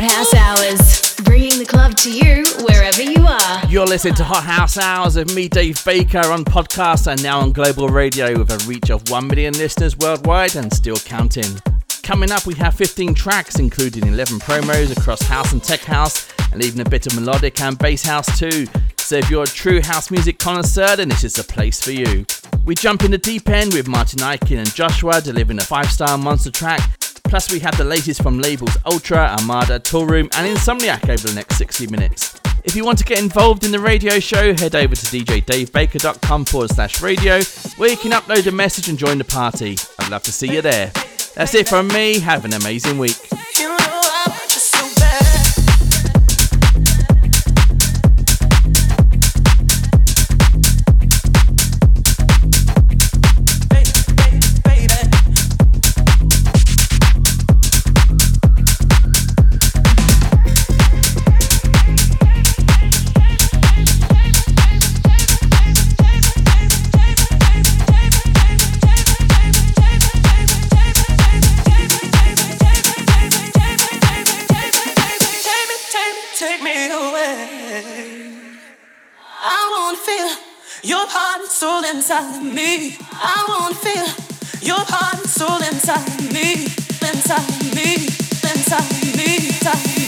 [0.00, 3.66] Hot House Hours, bringing the club to you wherever you are.
[3.66, 7.52] You're listening to Hot House Hours with me, Dave Baker, on podcast and now on
[7.52, 11.60] global radio with a reach of 1 million listeners worldwide and still counting.
[12.02, 16.64] Coming up, we have 15 tracks, including 11 promos across house and tech house, and
[16.64, 18.64] even a bit of melodic and bass house too.
[18.96, 22.24] So if you're a true house music connoisseur, then this is the place for you.
[22.64, 26.16] We jump in the deep end with Martin Ikin and Joshua delivering a five star
[26.16, 26.99] monster track.
[27.30, 31.58] Plus, we have the latest from labels Ultra, Armada, Toolroom, and Insomniac over the next
[31.58, 32.40] 60 minutes.
[32.64, 36.70] If you want to get involved in the radio show, head over to djdavebaker.com forward
[36.70, 37.40] slash radio,
[37.76, 39.78] where you can upload a message and join the party.
[40.00, 40.90] I'd love to see you there.
[41.36, 42.18] That's it from me.
[42.18, 43.16] Have an amazing week.
[82.00, 82.96] Inside me.
[83.12, 84.06] I wanna feel
[84.62, 86.64] your heart and soul inside me,
[87.06, 87.94] inside me,
[88.42, 89.99] inside me, inside me.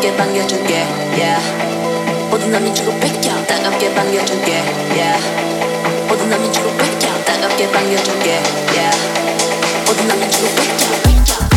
[0.00, 0.74] 따갑게 반겨줄게
[1.12, 2.30] yeah.
[2.30, 4.62] 모든 널 미치고 뺏겨 따갑게 반겨줄게
[4.96, 6.08] yeah.
[6.08, 8.40] 모든 널 미치고 뺏겨 따갑게 반겨줄게
[8.76, 8.96] yeah.
[9.86, 11.49] 모든 널 미치고 뺏겨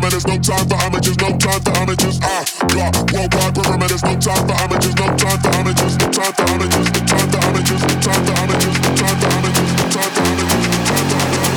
[0.00, 1.16] parameters, no time for images.
[1.18, 2.20] no time for images.
[2.20, 4.96] I got worldwide parameters, no time for images.
[4.96, 5.98] no time for images.
[5.98, 6.90] no time for images.
[6.90, 7.80] no time for images.
[7.80, 8.78] no time for images.
[8.80, 9.70] no time for images.
[9.76, 10.60] no time for images.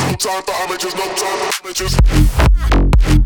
[0.09, 0.93] no time for images.
[0.95, 3.22] no time for images.